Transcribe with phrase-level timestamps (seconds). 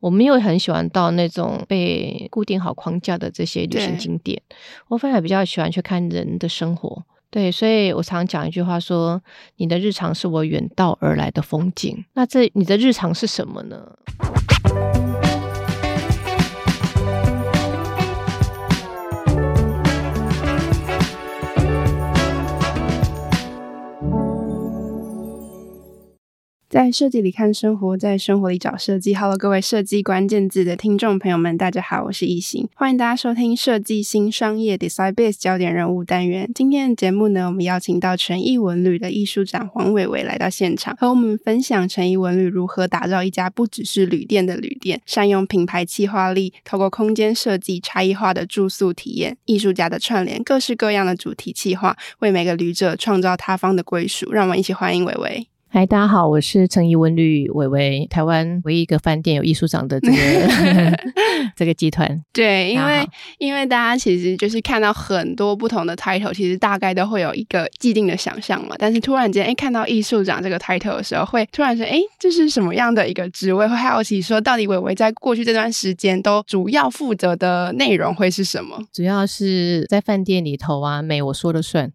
[0.00, 4.40] 我没有很喜欢到那种被固定好框架的这些旅行景点，
[4.88, 7.04] 我反而比较喜欢去看人的生活。
[7.30, 9.20] 对，所以我常讲一句话说
[9.56, 13.92] ：“你的日常是我远道而来的风景。”那这你的日常是什么呢？
[26.78, 29.12] 在设计里看生活，在生活里找设计。
[29.12, 36.48] Hello，各位设计关键字的听众朋友们，大家好，我是易行，欢迎大家收听设计新商业 Design Base 焦点人物单元。
[36.54, 54.30] 今天的节目呢，我们邀请到诚毅文旅的艺术长黄伟伟来到现场，和我们分享诚毅文旅如何打造一家不只是旅店的旅店，善用品牌企划力，透过空间设计差异化的住宿体验，艺术家的串联，各式各样的主题企划，为每个旅者创造他方的归属。
[54.30, 55.48] 让我们一起欢迎伟伟。
[55.70, 60.16] 嗨，大家好，我是陈怡文旅伟伟，台湾唯一一个饭店有艺术长的这个
[61.54, 62.08] 这个集团。
[62.32, 68.76] 对，因为因为大家其实就是看到很多不同的 title，其实大概都会有一个既定的想象嘛。
[68.78, 73.68] 但是突然间，哎，看到艺术长这个 title 的时候，会突然说，哎，这是什么样的一个职位？
[73.68, 78.82] 会好奇说，到底伟伟在过去这段时间都主要负责的内容会是什么？
[78.90, 81.92] 主要是在饭店里头啊，美我说了算。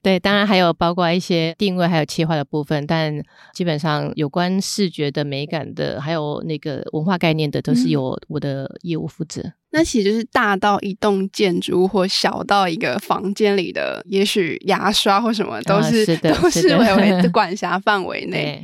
[0.00, 2.06] 对，当然还有包括一些定位，还有。
[2.12, 3.22] 企划的部分，但
[3.54, 9.40] 基本上有关视觉的美感的，还有那个文化概念的，都是由我的业务负责。
[9.42, 9.52] 嗯。
[9.74, 18.62] 那其实就是大到一栋建筑，或小到一个房间里的，也许牙刷或什么，都是、都是玮玮的 管辖范围内。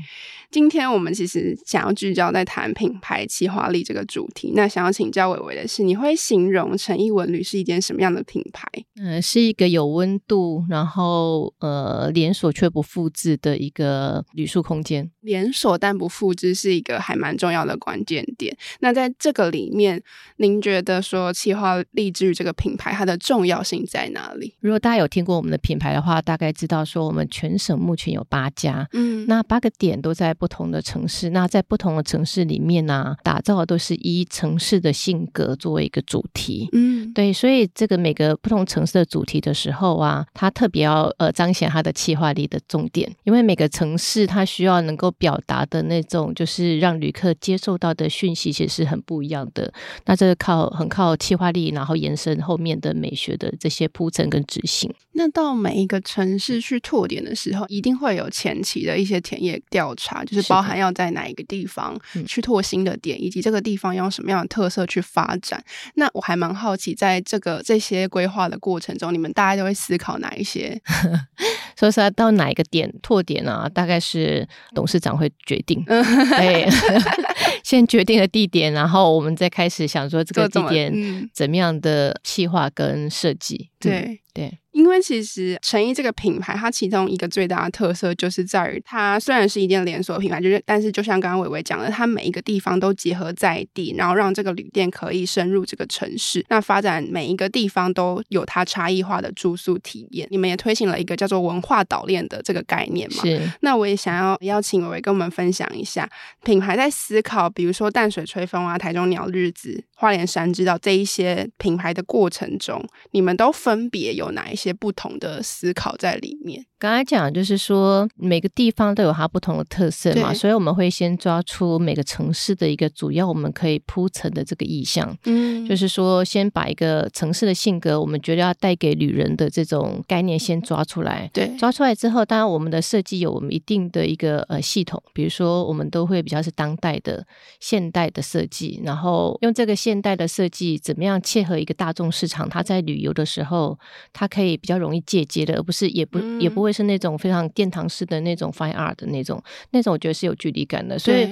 [0.50, 4.52] 今天我们其实想要聚焦在谈品牌企划力这个主题。
[4.54, 8.66] 那想要请教伟伟的是，你会形容诚毅文旅是一间什么样的品牌？
[8.96, 15.10] 嗯、呃，是一个有温度，然后呃连锁却不复制的一个旅宿空间。
[15.20, 18.56] 连锁但不复制是一个还蛮重要的关键点。
[18.80, 20.02] 那在这个里面，
[20.38, 24.54] 您觉得说企划力之于这个品牌，它的重要性在哪里？
[24.60, 30.34] 如果大家有听过我们的品牌的话，大概知道说我们全省目前有八家，嗯，那八个点都在。
[30.38, 36.68] 不同的城市，那在不同的城市里面呢、啊，打造的都是以城市的性格作为一个主题。
[36.72, 49.72] 嗯，对，所以这个每个不同城市的主题的时候啊，它特别要呃彰显它的企划力的重点，因为每个城市它需要能够表达的那种，就是让旅客接受到的讯息，其实是很不一样的。
[50.06, 54.92] 那这个靠很靠企划力，然后延伸后面的美学的这些铺陈跟执行。
[55.12, 60.24] 那到每一个城市去拓点的时候，一定会有前期的一些田野调查。
[60.28, 65.62] 就是包含要在哪一个地方去拓新的点，以及这个地方用什么样的特色去发展。
[65.94, 70.80] 那我还蛮好奇，在这个这些规划的过程中，你们大家都会思考哪一些？
[71.76, 73.68] 说实话，到哪一个点拓点啊？
[73.68, 75.82] 大概是董事长会决定。
[75.84, 76.68] 对，
[77.64, 83.70] 先决定了地点，然后我们再开始想说这个地点怎么样的企划跟设计。
[83.78, 84.58] 对对。
[84.88, 100.26] 因为其实诚毅这个品牌，它其中一个最大的特色就是在于，它虽然是一件连锁品牌，就是但是就像刚刚伟伟讲的，它每一个地方都结合在地，然后让这个旅店可以深入这个城市，那发展每一个地方都有它差异化的住宿体验。
[100.30, 103.22] 你们也推行了一个叫做文化岛链的这个概念嘛？
[103.22, 103.38] 是。
[103.60, 106.08] 那我也想要邀请伟伟跟我们分享一下，
[106.44, 116.64] 品牌在思考，比如说淡水吹风啊、台中鸟日子、花莲山知道这一些品牌的过程中，你们都分别有哪一些不同的思考在里面。
[116.78, 125.16] 刚才讲就是说，每个地方都有它不同的特色嘛，所以我们会先抓出每个城市的一个主要我们可以铺陈的这个意向。
[125.24, 131.28] 嗯，就是说先把一个城市的性格，我们觉得要带给旅人的这种概念先抓出来。
[131.32, 137.26] 对，抓出来之后，当然我们的设计有我们一定的一个呃系统，比如说我们都会比较是当代的
[137.58, 143.76] 现代的设计，然后用这个现代的设计怎么样切合一个大众市场，它在旅游的时候，
[144.12, 146.68] 它可以比较容易借接的，而不是也不、嗯、也不会。
[146.68, 151.26] 会是那种非常殿堂式的那种 fine art 的那种，那种我觉得是有距离感的，所以。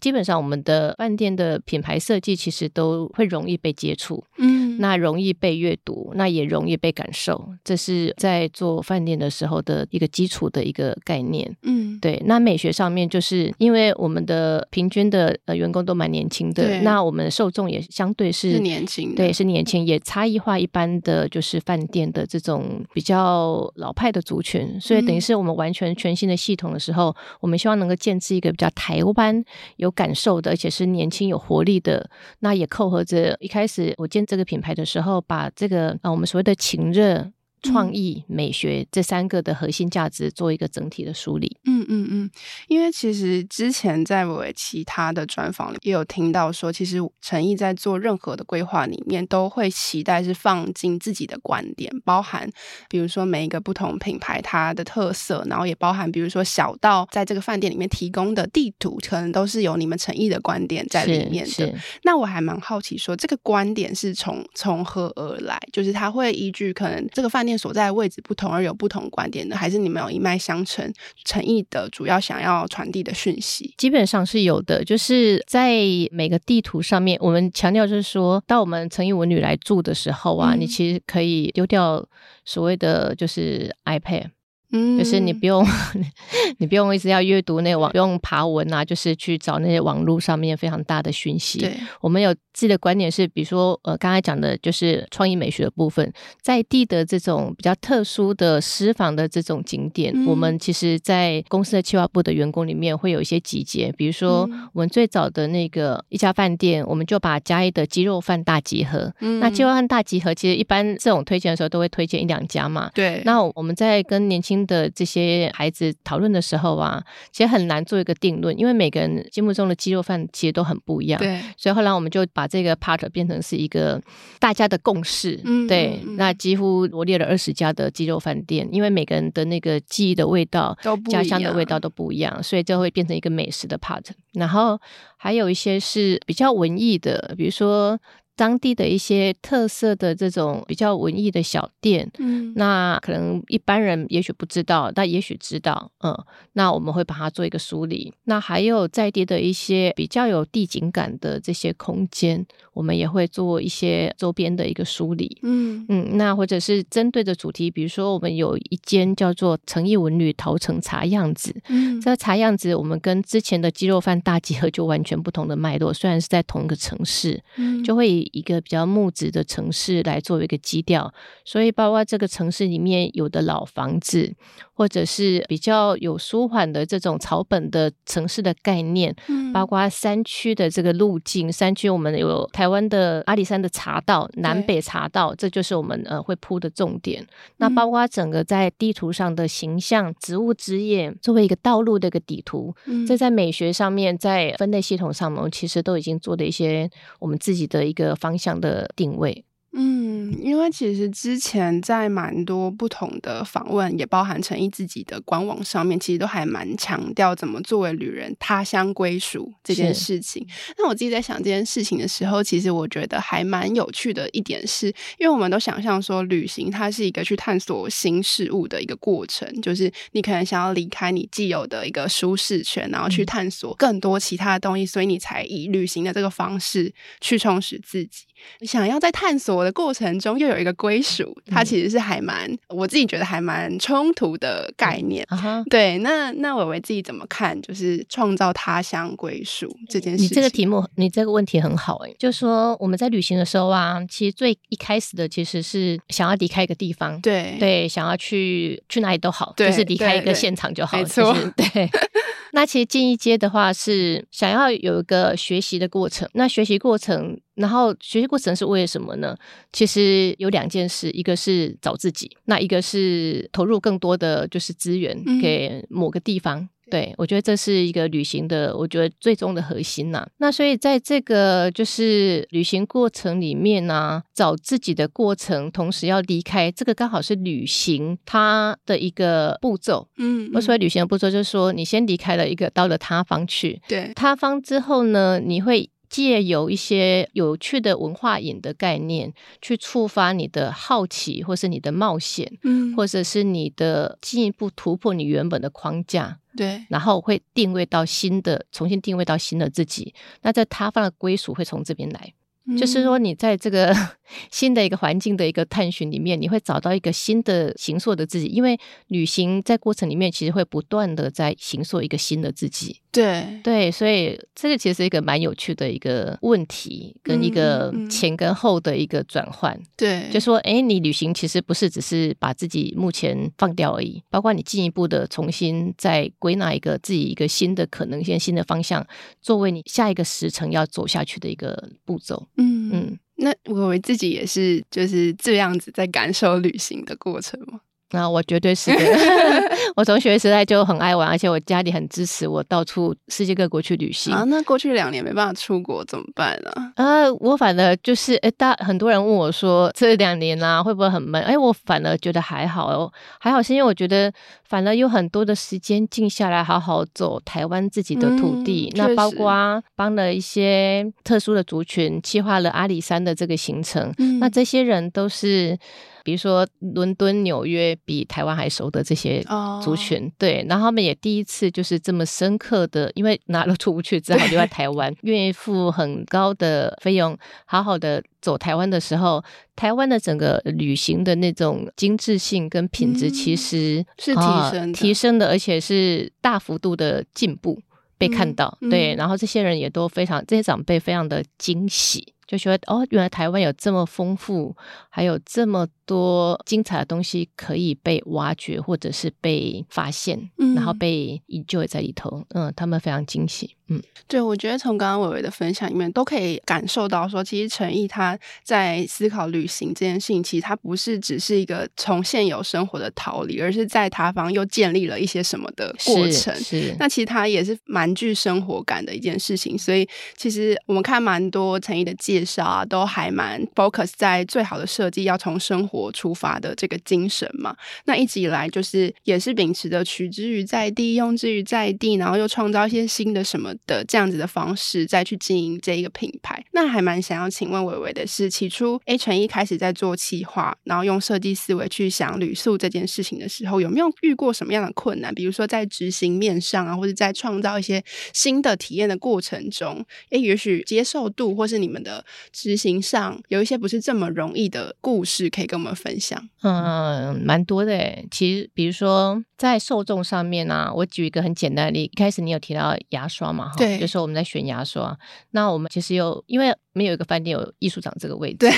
[0.00, 12.22] 基本上，我们的饭店的品牌设计其实都会容易被接触，嗯，那容易被阅读，那也容易被感受，这是在做饭店的时候的一个基础的一个概念，嗯，对。
[12.26, 29.44] 那美学上面，就是因为我们的平均的呃员工都蛮年轻的，那我们的受众也相对是，是年轻，对，是年轻，也差异化一般的就是饭店的这种比较老派的族群，所以等于是我们完全全新的系统的时候，我们希望能够建置一个比较台湾。
[29.76, 32.08] 有感受的，而且是年轻有活力的，
[32.40, 37.30] 那也扣合着一开始我建这个品排的时候，把这个啊我们所谓的情热
[37.62, 41.56] 创意、美学这三个的核心价值做一个整体的梳理。
[41.64, 42.30] 嗯嗯嗯，
[42.68, 52.48] 因为其实之前在我其他的专访里也有听到说，其实诚意在做任何的规划里面都会期待是放进自己的观点，包含
[52.88, 61.74] 比如说每一个不同品牌它的特色，然后也包含比如说小到在这个饭店里面提供的地图，可能都是有你们诚意的观点在里面的。
[62.02, 65.58] 那我还蛮好奇说，这个观点是从从何而来？
[65.72, 70.92] 就是他会依据可能这个饭店所在的位置不同而有不同观点的，还是你们有一脉相承，
[71.24, 73.74] 诚意的主要想要传递的讯息？
[73.78, 75.76] 基本上是有的，就是在
[76.10, 82.04] 每个地图上面，我们强调就是说，到我们诚意文旅来住的时候啊，嗯、你其实可以丢掉
[82.44, 84.30] 所谓的就是 iPad。
[84.72, 85.64] 嗯，就是你不用，
[86.58, 91.60] 你不用一直要阅读那个网，不用爬文啊，就是去找那些网络上面非常大的讯息。
[91.60, 109.12] 对，我们有自己的观点是，比如说呃，刚才讲的就是创意美学的部分，在地的这种比较特殊的私房的这种景点，嗯、我们其实，在公司的企划部的员工里面会有一些集结，比如说我们最早的那个一家饭店，我们就把嘉义的鸡肉饭大集合。
[109.20, 112.90] 嗯，那鸡肉饭大集合其实一般这种推荐的时候都会推荐一两家嘛。
[112.94, 121.18] 对，那我们在跟年轻的这些孩子讨论的时候啊，其实很难做一个定论，因为每个人心目中的鸡肉饭其实都很不一样。
[121.18, 124.00] 对，所以后来我们就把这个 part 变成是一个
[124.38, 125.40] 大家的共识。
[125.44, 130.76] 嗯，对，那几乎罗列了二十家的鸡肉饭店，因为每个人的那个记忆的味道、
[131.10, 134.04] 家乡的味道都不一样，所以就会变成一个美食的 part。
[134.32, 134.80] 然后
[135.16, 137.98] 还有一些是比较文艺的，比如说。
[138.42, 146.12] 当地的一些特色的这种比较文艺的小店，嗯，那可能一般人也许不知道，但也许知道，嗯，
[146.54, 148.12] 那我们会把它做一个梳理。
[148.24, 152.44] 那还有在地的一些比较有地景感的这些空间，
[152.74, 168.31] 我们也会做一些周边的一个梳理，嗯嗯，那或者是针对的主题，比如说我们有一间叫做诚意文旅桃城茶样子，嗯，这个茶样子我们跟之前的鸡肉饭大集合就完全不同的脉络，虽然是在同一个城市，嗯，就会。
[168.32, 171.12] 一个比较木质的城市来作为一个基调，
[171.44, 174.34] 所以包括这个城市里面有的老房子，
[174.74, 187.24] 或者是比较有舒缓的这种草本的城市的概念，嗯，包括山区的这个路径，山区我们有台湾的阿里山的茶道，南北茶道，这就是我们呃会铺的重点。
[187.58, 196.90] 那包括整个在地图上的形象，植物枝叶作为一个道路的一个底图，嗯，这在美学上面，在分类系统上面，我们其实都已经做了一些
[197.20, 198.11] 我们自己的一个。
[198.14, 199.44] 方向的定位。
[199.74, 210.46] 嗯，因为其实之前在蛮多不同的访问，也包含陈毅自己的官网上面，其实都还蛮强调怎么作为旅人他乡归属这件事情。
[210.76, 214.88] 那我自己在想这件事情的时候，其实我觉得还蛮有趣的一点是，
[215.18, 226.92] 因为我们都想象说旅行它是一个去探索新事物的一个过程，就是你可能想要离开你既有的一个舒适圈，然后去探索更多其他的东西，所以你才以旅行的这个方式
[227.22, 228.26] 去充实自己。
[228.60, 235.26] 你想要在探索的过程中又有一个归属，它其实是还蛮、嗯、我自己觉得还蛮冲突的概念。
[235.30, 237.60] 嗯、对，那那伟伟自己怎么看？
[237.62, 240.24] 就是创造他乡归属这件事情。
[240.26, 251.90] 你这个题目，你这个问题很好哎、欸，就是说我们在旅行的时候啊，其实最一开始的其实是想要离开一个地方，对对，想要去去哪里都好，就是离开一个现场就好，没错，对。
[252.54, 259.34] 那其实进一阶的话是想要有一个学习的过程，那学习过程，然后学习过程是为了什么呢？
[259.72, 266.58] 其实有两件事，一个是找自己，那一个是投入更多的就是资源给某个地方。
[266.58, 270.28] 嗯对，我觉得这是一个旅行的，我觉得最终的核心呐、啊。
[270.36, 280.06] 那所以在这个就是旅行过程里面呢、啊，找自己的过程，同时要离开，这个刚好是旅行它的一个步骤。
[280.18, 283.80] 嗯，我所谓旅行的步骤，就是说你先离开了一个，到了他方去。
[283.88, 285.88] 对，他方之后呢，你会。
[286.12, 300.14] 借由一些有趣的文化饮的概念，去触发你的好奇，或是你的冒险，嗯，或者是你的进一步突破你原本的框架，对，然后会定位到新的，重新定位到新的自己。
[300.42, 302.34] 那在他方的归属会从这边来。
[302.78, 303.92] 就是说，你在这个
[304.52, 308.46] 新的一个环境的一个探寻里面，你会找到一个新的形塑的自己。
[308.46, 308.78] 因为
[309.08, 313.00] 旅行在过程里面，其实会不断的在形塑一个新的自己。
[313.12, 319.78] 对对，所以这个其实是一个蛮有趣的一个问题，跟一个前跟后的一个转换。
[319.96, 329.06] 对，就说，哎，你旅行其实不是只是把自己目前放掉而已，包括你进一步的重新再归纳一个自己一个新的可能性、新的方向，
[329.42, 332.48] 作为你下一个时程要走下去的一个步骤。
[332.56, 333.18] 嗯嗯。
[333.36, 337.80] 那我自己也是，就是这样子在感受旅行的过程吗？
[338.12, 338.98] 那我绝对是 的，
[339.96, 344.44] 我从学生时代就很爱玩，而且我家里很支持我到处世界各国去旅行啊。
[344.46, 346.70] 那过去两年没办法出国怎么办呢？
[346.96, 351.42] 呃，我反而就是，哎，大很多人问我说，这两年啊会不会很闷？
[351.42, 354.32] 哎，我反而觉得还好哦，还好是因为我觉得
[354.72, 358.90] 反而有很多的时间静下来，好好走台湾自己的土地。
[358.94, 364.10] 嗯、那包括帮了一些特殊的族群，计划了阿里山的这个行程。
[364.16, 365.78] 嗯、那这些人都是。
[366.24, 366.64] 比如说，
[366.94, 369.44] 伦敦、纽约比台湾还熟的这些
[369.82, 370.30] 族群，oh.
[370.38, 379.42] 对，然后他们也第一次就是这么深刻的，因为哪都出不去，只好留在台湾，愿意付很高的费用，好好的走台湾的时候，
[379.74, 387.80] 台湾的整个旅行的那种精致性跟品质，其实、嗯、是提升、呃、提升的，而且是大幅度的进步
[388.18, 392.34] 被看到，嗯、对，然后这些人也都非常，这些长辈非常的惊喜。
[392.52, 394.76] 就觉得哦，原来台湾有这么丰富，
[395.08, 402.44] 还有这么多精彩的东西可以被挖掘，或者是被发现，嗯、然后被 enjoy 在里头。
[402.50, 403.74] 嗯，他们非常惊喜。
[403.88, 416.54] 嗯，对，我觉得从刚刚伟伟的分享里面都可以感受到说，说其实陈毅他在思考旅行这件事情，其实他不是只是一个从现有生活的逃离，而是在他方又建立了一些什么的过程。
[416.56, 419.78] 是，是那其实他也是蛮具生活感的一件事情。
[419.78, 420.06] 所以
[420.36, 427.76] 其实我们看蛮多陈毅的介绍啊，都还蛮 focus 在最好的设计要从生活出发的这个精神嘛。
[428.04, 436.64] 那一直以来就是也是秉持着取之于在地，用之于在地，然后又创造一些新的什么的这样子的方式再去经营这一个品牌。
[436.72, 445.34] 那还蛮想要请问伟伟的是，起初 A 成一开始在做企划，然后用设计思维去想旅宿这件事情的时候，有没有遇过什么样的困难？
[445.34, 456.48] 比如说在执行面上啊，或者在创造一些新的体验的过程中，诶，也许接受度或是你们的执行上有一些不是这么容易的故事，可以跟我们分享。
[456.62, 458.26] 嗯，蛮多的诶。
[458.30, 463.70] 其实，比如说在受众上面啊，我举一个很简单的例，一开始你有提到牙刷嘛？
[463.76, 465.16] 对，就说我们在选牙刷。
[465.52, 468.72] 那我们其实有，因为没有一个饭店有艺术长这个位置，对。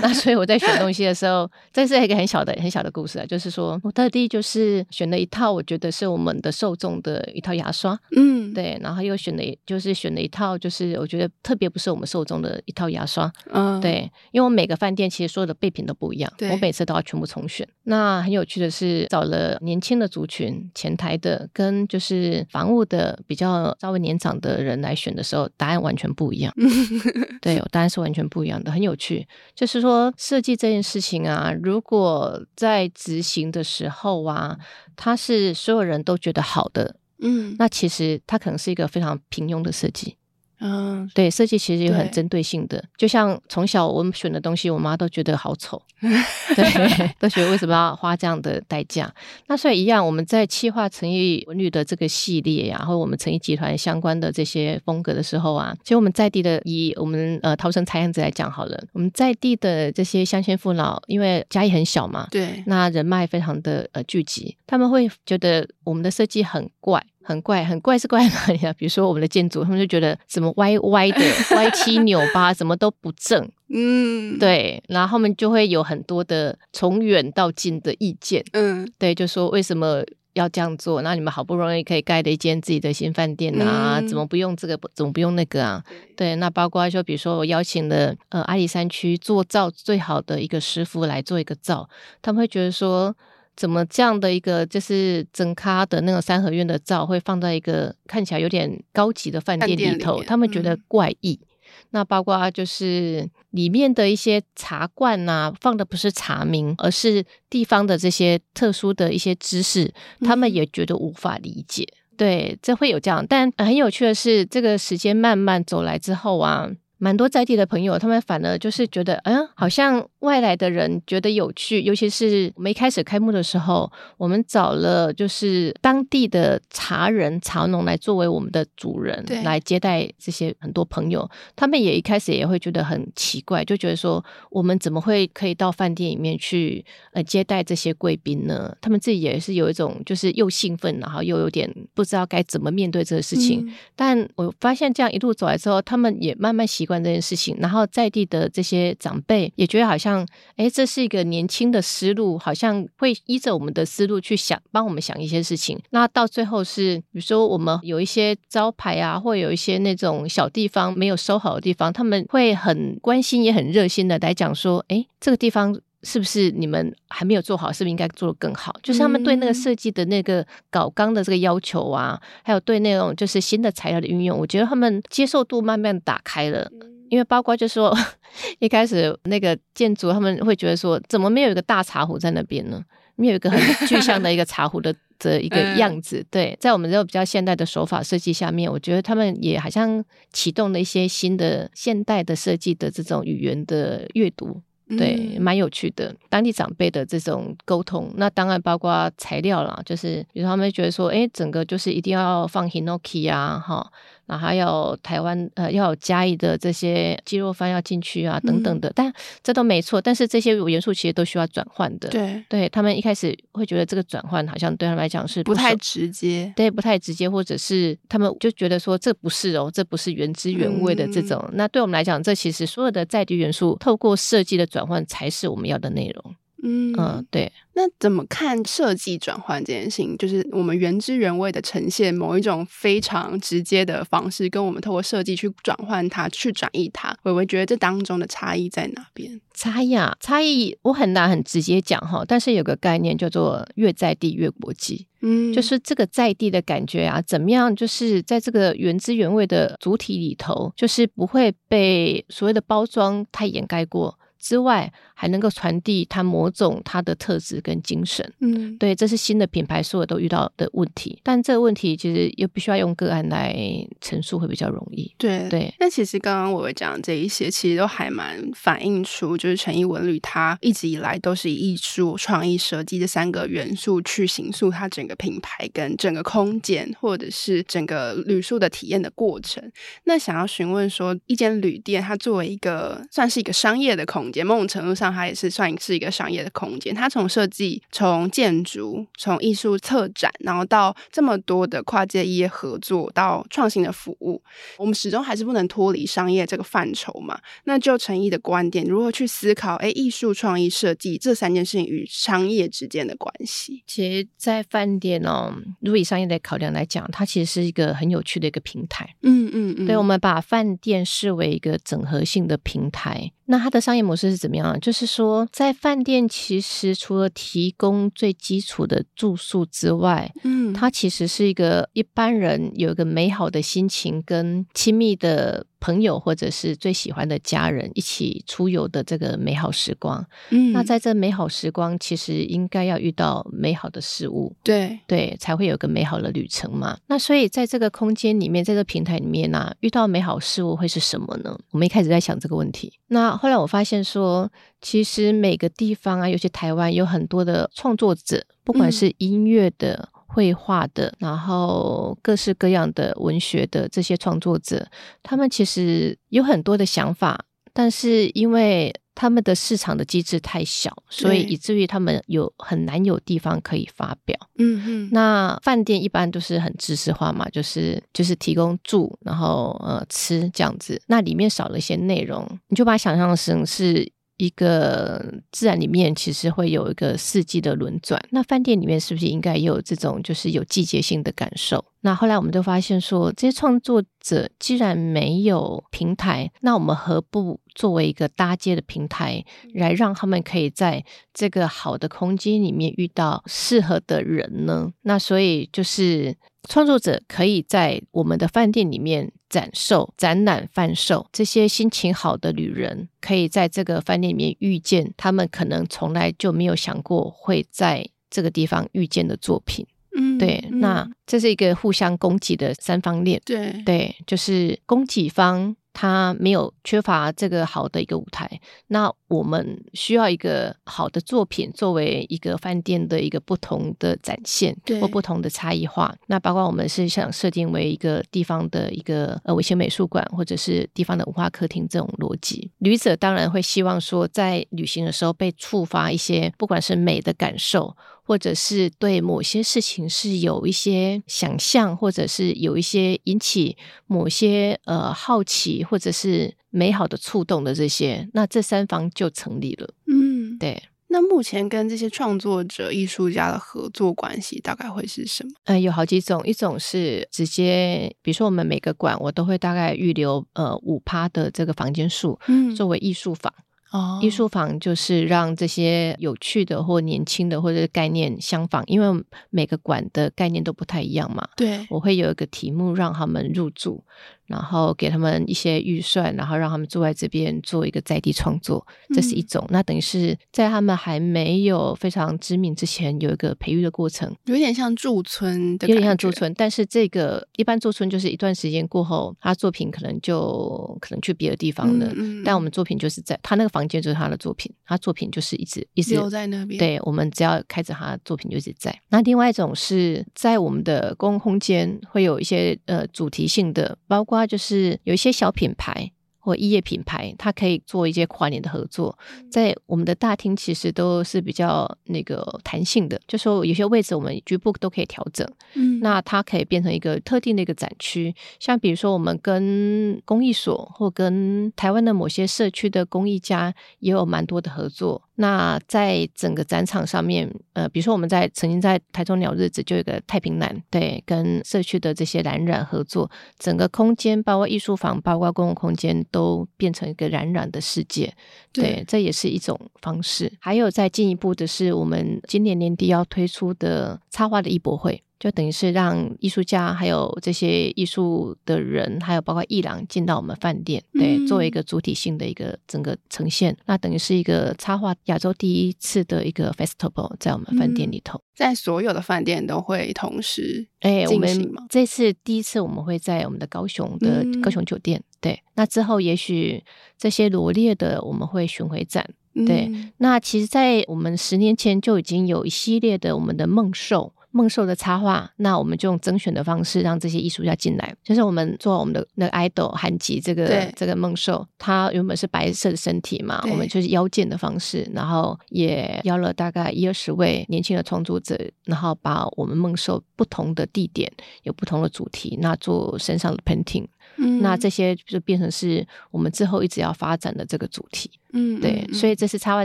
[0.00, 8.78] 那所以我在选东西的时候，这是一个很小的、很小的故事啊，就是说我特地就是选了一套我觉得是我们的受众的一套牙刷，嗯，对。
[8.80, 14.10] 然后又选了，就是选了一套，就是我觉得特别不是我们受众的一套牙刷，嗯，对。
[14.32, 17.68] 因为我每个饭店其实所有的备品都不一样，对我每次都要全部重选。
[17.82, 26.54] 那很有趣的是，找了年轻的族群、前台的跟就是房务的比较稍微年长的人来选的时候，答案完全不一样。
[27.42, 29.26] 对，答案是完全不一样的，很有趣。
[29.54, 34.56] 就是说，设计这件事情啊，如果在执行的时候啊，
[34.94, 40.16] 它是所有人都觉得好的，嗯，那其实它可能是一个非常平庸的设计。
[40.60, 49.12] 嗯，对，设计其实有很针对性的，就像从小我们选的东西，我妈都觉得好丑， 对，都觉得为什么要花这样的代价？
[49.46, 67.02] 那所以一样，我们在企划承毅文旅的这个系列呀、啊，或者我们成毅集团相关的这些风格的时候啊，其实我们在地的，以我们呃桃城菜样子来讲好了，我们在地的这些乡亲父老，因为家里很小嘛，对，那人脉非常的呃聚集，他们会觉得我们的设计很怪。
[67.22, 68.72] 很怪，很怪是怪哪里啊？
[68.72, 71.20] 比如说我们的建筑，他们就觉得怎么歪歪的、
[71.54, 73.48] 歪七扭八，怎么都不正。
[73.72, 78.44] 嗯，对，然后他们就会有很多的从远到近的意见。
[78.52, 81.02] 嗯，对，就说为什么要这样做？
[81.02, 84.76] 那你们好不容易可以盖的一间自己的新饭店啊，嗯、怎么不用这个？
[84.94, 85.84] 怎么不用那个啊？
[86.16, 91.88] 对，那包括说，比如说我邀请了呃阿里山区做造最好的一个师傅来做一个造，
[92.22, 93.14] 他们会觉得说。
[93.60, 100.18] 怎么这样的一个就是整咖的那种三合院的照会放在一个看起来有点高级的饭店里头？
[100.18, 101.38] 里他们觉得怪异。
[101.42, 101.46] 嗯、
[101.90, 111.86] 那包括就是里面的一些茶罐呐、啊，放的不是茶名，而是地方的这些特殊的一些知识，他们也觉得无法理解。
[112.12, 113.22] 嗯、对，这会有这样。
[113.28, 116.70] 但很有趣的是，这个时间慢慢走来之后啊。
[117.00, 121.80] 蛮多在地的朋友，他们反而就是觉得，嗯，好像外来的人觉得有趣。
[121.80, 131.28] 尤其是我们一开始开幕的时候，我们找了就是当地的茶人、茶农来作为我们的主人，对来接待这些很多朋友。
[131.56, 138.76] 他们也一开始也会觉得很奇怪，就觉得说，我们怎么会可以到饭店里面去呃接待这些贵宾呢？
[138.82, 143.66] 他们自己也是有一种就是又兴奋，然后又有点不知道该怎么面对这个事情。
[143.66, 147.00] 嗯、但我发现这样一路走来之后，他们也慢慢习关。
[147.02, 155.78] 这件事情，然后在地的这些长辈也觉得好像像，哎，这是一个年轻的思路，好像会依着我们的思路去想，帮我们想一些事情。
[155.90, 165.78] 那到最后是，比如说我们有一些招牌啊，或有一些那种小地方没有收好的地方，他们会很关心，也很热心的来讲说，哎，这个地方。
[166.02, 167.72] 是不是你们还没有做好？
[167.72, 168.74] 是不是应该做得更好？
[168.82, 176.70] 就是他们对那个设计的那个稿纲的这个要求啊，还有对那种就是新的材料的运用，我觉得他们接受度慢慢打开了。
[177.10, 177.92] 因为包括就是说，
[178.60, 182.80] 一开始那个建筑他们会觉得说，怎么没有一个大茶壶在那边呢？
[183.16, 186.24] 没有一个很 具象的一个茶壶的的一个样子。
[186.30, 190.02] 对，在我们这种比较现代的手法设计下面，我觉得他们也好像
[190.32, 194.62] 启动了一些新的现代的设计的这种语言的阅读。
[194.96, 203.90] 对，蛮有趣的，当地长辈的这种沟通，那当然包括材料啦，就是比如他们觉得说，哎，整个就是一定要放 Hinoki 啊，哈。
[204.26, 210.00] 然后还有台湾呃，要有嘉义的这些鸡肉饭要进去啊，等等的，嗯、但这都没错。
[210.00, 212.08] 但是这些元素其实都需要转换的。
[212.10, 221.44] 对，对他们一开始会觉得这个转换好像对他们来讲是不，不太直接，对，不太直接，或者是他们就觉得说这不是哦，这不是原汁原味的这种。
[221.48, 226.34] 嗯、那对我们来讲，这其实所有的在地元素透过设计的转换才是我们要的内容。
[226.62, 227.50] 嗯嗯，对。
[227.72, 230.14] 那怎么看设计转换这件事情？
[230.18, 239.40] 就是我们原汁原味的呈现某一种非常直接的方式，跟我们透过设计去转换它、去转移它，玮玮觉得这当中的差异在哪边？
[239.54, 245.06] 差异啊，差异我很难很直接讲哈，但是有个概念叫做越在地越国际。
[245.22, 247.74] 嗯，就是这个在地的感觉啊，怎么样？
[247.74, 254.18] 就是在这个原汁原味的主体里头，就是不会被所谓的包装太掩盖过。
[254.40, 258.32] 之外，还能够传递它某种它的特质跟精神。
[258.40, 261.20] 嗯，对，这是新的品牌所有都遇到的问题。
[261.22, 263.54] 但这个问题其实又必须要用个案来
[264.00, 265.14] 陈述，会比较容易。
[265.18, 265.72] 对对。
[265.78, 279.62] 那其实刚刚玮玮讲这一些，其实都还蛮反映出，就是诚毅文旅它一直以来都是以艺术、创意、设计这三个元素去形塑它整个品牌跟整个空间，或者是整个旅宿的体验的过程。
[280.04, 284.46] 那想要询问说，一间旅店它作为一个算是一个商业的空间。
[284.46, 286.94] 某种程度上，它也是算是一个商业的空间。
[286.94, 294.42] 它从设计、从建筑、从艺术策展，然后到这么多的跨界业合作，到创新的服务，
[294.78, 297.38] 我们始终还是不能脱离商业这个范畴嘛。
[297.64, 299.76] 那就诚毅的观点，如何去思考？
[299.76, 303.82] 哎，艺术、创意、设计这三件事情与商业之间的关系？
[303.86, 309.08] 其实，在饭店哦，如果以商业的考量来讲，它其实是一个很有趣的一个平台。
[309.22, 313.32] 嗯嗯嗯，对，我们把饭店视为一个整合性的平台。
[313.50, 314.78] 那它的商业模式是怎么样？
[314.80, 325.66] 就是说，在饭店其实除了提供最基础的住宿之外，嗯，它其实是一个一般人有一个美好的心情跟亲密的。
[325.80, 336.98] 朋友或者是最喜欢的家人一起出游的这个美好时光，嗯，那在这美好时光，其实应该要遇到美好的事物，对对，才会有个美好的旅程嘛。
[337.06, 341.58] 那所以在这个空间里面，在这个平台里面呢、啊，遇到美好事物会是什么呢？
[341.70, 349.94] 我们一开始在想这个问题，那后来我发现说，其实每个地方啊，尤其台湾有很多的创作者，不管是音乐的。
[349.94, 354.86] 嗯绘画的，然后各式各样的文学的这些创作者，
[355.24, 364.38] 他们其实有很多的想法，但是因为他们的市场的机制太小，所以以至于他们有很难有地方可以发表。
[364.58, 374.10] 嗯嗯，那饭店一般都是很知识化嘛，就是就是提供住，然后呃吃这样子，那里面少了一些内容，你就把它想象成是。
[374.40, 375.22] 一个
[375.52, 381.84] 自然里面其实会有一个四季的轮转，那饭店里面是不是应该也有这种就是有季节性的感受？
[382.00, 394.90] 那后来我们就发现说，这些创作者既然没有平台，那我们何不作为一个搭接的平台，来让他们可以在这个好的空间里面遇到适合的人呢？
[395.02, 396.36] 那所以就是。
[396.68, 409.86] 创作者可以在我们的饭店里面展售、展览、贩售，这些心情好的旅人可以在这个饭店里面遇见他们可能从来就没有想过会在这个地方遇见的作品。
[410.16, 413.40] 嗯，对，嗯、那这是一个互相供给的三方链。
[413.44, 415.76] 对，对，就是供给方。
[415.92, 426.14] 他没有缺乏这个好的一个舞台，那我们需要一个好的作品作为一个饭店的一个不同的展现，或不同的差异化。
[426.26, 432.70] 那包括我们是想设定为一个地方的一个呃微型美术馆，或者是地方的文化客厅这种逻辑。
[432.78, 437.96] 旅者当然会希望说，在旅行的时候被触发一些不管是美的感受。
[438.30, 449.92] 或者是对某些事情是有一些想象，或者是有一些引起某些呃好奇，或者是美好的触动的这些，那这三方就成立了。
[450.06, 450.80] 嗯，对。
[451.08, 455.50] 那目前跟这些创作者、艺术家的合作关系大概会是什么？
[455.64, 463.52] 呃，有好几种，一种是直接，比如说我们每个馆，我都会大概预留呃五趴的这个房间数，嗯，作为艺术坊。
[463.90, 471.48] 哦，艺术坊就是让这些有趣的或年轻的或者概念相仿，因为每个馆的概念都不太一样嘛。
[471.56, 474.04] 对，我会有一个题目让他们入驻。
[474.50, 478.84] 然后给他们一些预算，然后让他们住在这边做一个在地创作，
[479.14, 479.64] 这是一种。
[479.68, 486.52] 嗯、那等于是在他们还没有非常知名之前，有一个培育的过程，有点像驻村的，有点像驻村。
[486.54, 492.06] 但是这个一般驻村就是一段时间过后，他作品可能就可能去别的地方了。
[492.16, 496.76] 嗯嗯、但我们作品就是在他那个房间就是他的作品，他作品就是一直一直留在那边。
[496.76, 498.92] 对，我们只要开着他的作品就一直在。
[499.10, 504.50] 那另外一种是在我们的公共空间会有一些呃主题性的，包括。
[504.50, 509.16] 就是有一些小品牌或异业品牌，它可以做一些跨年的合作，
[509.48, 525.22] 在我们的大厅其实都是比较那个弹性的，就说有些位置我们局部都可以调整，嗯，那它可以变成一个特定的一个展区，像比如说我们跟公益所或跟台湾的某些社区的公益家也有蛮多的合作。
[525.40, 538.30] 那在整个展场上面，呃，比如说我们在曾经在台中鸟日子就有一个太平蓝，对，跟社区的这些蓝染合作，整个空间包括艺术坊，包括公共空间都变成一个染染的世界，
[538.70, 540.52] 对，对，这也是一种方式。
[540.60, 545.22] 还有再进一步的是，我们今年年底要推出的插画的艺博会。
[545.40, 553.74] 就等于是让艺术家，还有这些艺术的人，还有包括艺廊进到我们饭店，对，作为一个主体性的一个整个呈现。
[553.86, 565.62] 那等于是一个插画亚洲第一次的一个 festival，在我们饭店里头，嗯、在所有的饭店都会同时哎，我们这次第一次我们会在我们的高雄的高雄酒店，嗯、对。
[565.74, 566.84] 那之后也许
[567.16, 569.86] 这些罗列的我们会巡回展，对。
[569.90, 574.34] 嗯、那其实，在我们十年前就已经有一系列的我们的梦兽。
[574.52, 578.14] 梦兽的插画，那我们就用甄选的方式让这些艺术家进来。
[578.22, 591.30] 就是我们做我们的那个 idol 韩吉这个这个梦兽，他原本是白色的身体嘛，我们就是邀见的方式，然后也邀了大概一二十位年轻的创作者，然后把我们梦兽不同的地点
[591.62, 594.06] 有不同的主题，那做身上的 painting。
[594.36, 598.30] 嗯，那这些就变成是我们之后一直要发展的这个主题。
[598.52, 599.84] 嗯，对，所以这次插画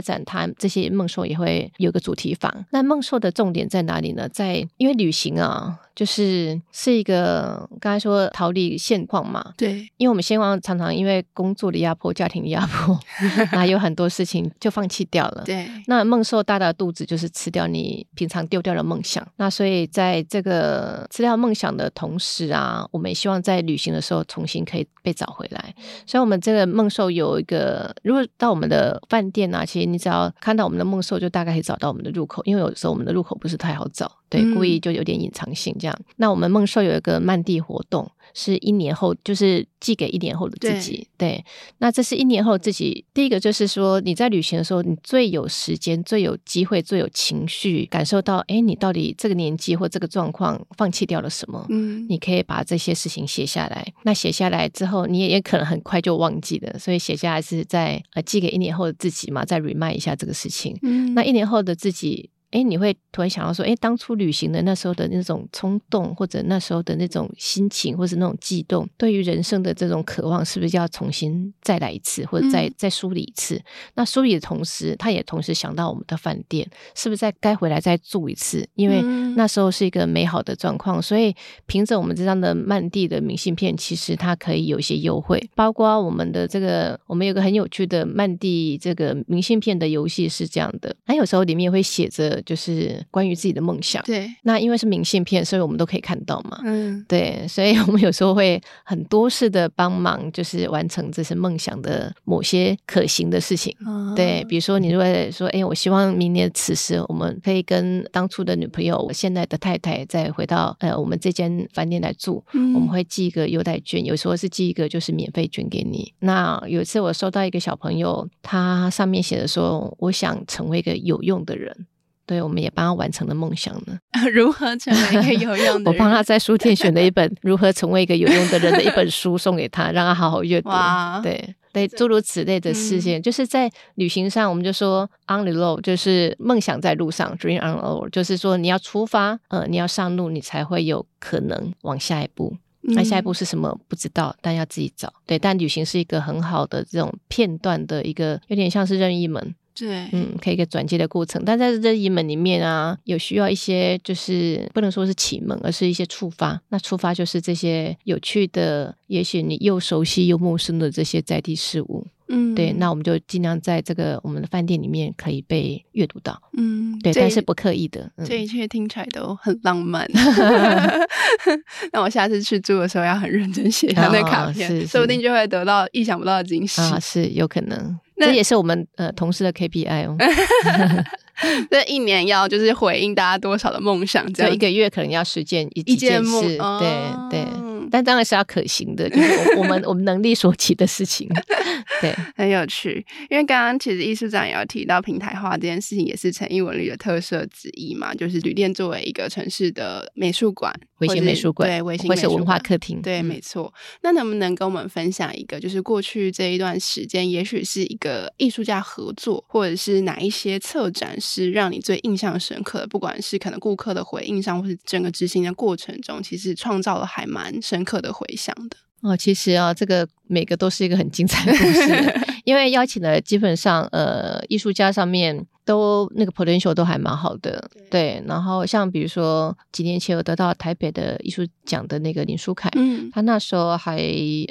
[0.00, 2.52] 展，它这些梦兽也会有个主题房。
[2.70, 4.28] 那梦兽的重点在哪里呢？
[4.28, 5.78] 在因为旅行啊。
[5.96, 13.00] 就是是一个刚才说逃离现况嘛，对，因为我们现况常常因为工作的压迫、家庭的压迫，
[13.52, 15.42] 那有很多事情就放弃掉了。
[15.46, 19.26] 对，那梦兽大大的肚子就是吃掉你平常丢掉的梦想。
[19.36, 25.74] 那所以在这个吃掉梦想的同时啊，我们也希望在旅行的时候重新可以被找回来。
[26.06, 34.10] 所以，我们这个梦兽有一个，如果到我们的饭店啊，其实你只要看到我们的梦兽，就大概可以找到我们的入口，因为有时候我们的入口不是太好找。
[34.28, 35.94] 对，故意就有点隐藏性这样。
[36.00, 41.08] 嗯、那我们梦兽有一个漫地活动，是一年后，就是寄给一年后的自己。
[41.16, 41.44] 对，对，
[41.78, 43.02] 那这是一年后自己。
[43.14, 51.64] 第一个就是说，你在旅行的时候，你最有时间、最有机会、最有情绪，感受到，哎，你到底这个年纪或这个状况放弃掉了什么？
[51.70, 53.90] 嗯，你可以把这些事情写下来。
[54.02, 60.78] 那写下来之后，你也也可能很快就忘记了，所以写下来是在呃寄给一年后的自己嘛，再 remind 一下这个事情。
[60.82, 62.28] 嗯，那一年后的自己。
[62.52, 73.56] 哎，你会突然想到说，哎，当初旅行的那时候的那种冲动，或者那时候的那种心情，或是那种悸动，对于人生的这种渴望，是不是要重新再来一次，或者再再梳理一次？
[73.56, 78.66] 嗯、那梳理的同时，他也同时想到我们的饭店，是不是再该回来再住一次？
[78.74, 79.02] 因为
[79.34, 81.34] 那时候是一个美好的状况，所以
[81.66, 92.35] 凭着我们这张的曼蒂的明信片，其实它可以有一些优惠，包括我们的这个，我们有个很有趣的曼地这个明信片的游戏是这样的，它有时候里面会写着。
[92.42, 94.30] 就是关于自己的梦想，对。
[94.42, 96.60] 那因为是明信片，所以我们都可以看到嘛。
[96.64, 97.46] 嗯，对。
[97.48, 103.74] 所以我们有时候会很多事的帮忙，就是完成这些梦想的某些可行的事情。
[103.86, 116.12] 嗯、对，比如说你如果说，哎，我希望明年此时我们可以跟当初的女朋友，我现在的太太再回到呃我们这间饭店来住，嗯、我们会寄一个优待券，有时候是寄一个就是免费券给你。
[116.20, 121.86] 那有一次我收到一个小朋友，他上面写的说，我想成为一个有用的人。
[122.26, 123.96] 对，我们也帮他完成了梦想呢。
[124.32, 125.84] 如何成为一个有用的人？
[125.86, 130.68] 我帮他在书店选了一本《如何成为一个有用的人》的一本书送给他，让他好好阅读。
[130.68, 131.54] 哇对。
[131.72, 142.56] 对，诸如此类的事情，嗯、就是在旅行上，我们就说 on the road，就是梦想在路上，dream on the road，就是说你要出发，呃，你要上路，你才会有可能往下一步。
[142.80, 143.78] 那下一步是什么？
[143.88, 145.12] 不知道，但要自己找。
[145.26, 149.54] 对，但旅行是一个很好的这种片段的一个，有点像是任意门。
[149.78, 151.42] 对，嗯，可以一个转接的过程。
[151.44, 156.60] 但在这一门里面啊，有需要一些，就是不能说是启蒙，而是一些触发。
[156.70, 162.06] 那触发就是这些有趣的，也许你又熟悉又陌生的这些在地事物。
[162.28, 166.40] 嗯，对，那我们就尽量在这个我们的饭店里面可以被阅读到。
[166.56, 168.10] 嗯，对，但是不刻意的。
[168.24, 170.04] 这一切听起来都很浪漫。
[171.92, 176.80] 那我下次去住的时候要很认真写下那卡片，说不定就会得到意想不到的惊喜。
[176.80, 177.96] 啊，是有可能。
[178.16, 180.16] 这也是我们呃同事的 KPI 哦。
[181.70, 186.88] 这一年要就是回应大家多少的梦想，这样一个月可能要实践一几件事，对
[187.30, 187.46] 对。
[187.88, 191.28] 但当然是要可行的，就是我们我们能力所及的事情，
[192.02, 193.06] 对，很有趣。
[193.30, 203.72] 因为刚刚其实艺术长也有提到平台化这件事情，也是陈艺文旅的特色之一嘛，就是旅店作为一个城市的美术馆、微型美术馆，对，微型或是文化客厅，对，没错。
[204.02, 212.86] 那能不能跟我们分享一个，就是过去这一段时间，也许是一个艺术家合作，或者是哪一些策展是让你最印象深刻的？
[212.86, 217.82] 不管是可能顾客的回应上，或是整个执行的过程中，其实创造了还蛮深。
[217.86, 228.24] 刻的回响的哦，其实啊，这个每个都是一个很精彩的故事， 因为邀请的基本上呃艺术家上面都那个 potential 都还蛮好的，对，对。
[228.26, 234.02] 然后像比如说几年前有得到台北的艺术奖的那个林书凯，嗯，他那时候还